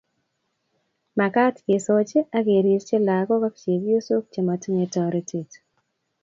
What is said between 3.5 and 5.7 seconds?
chepyosok chematinyei toretet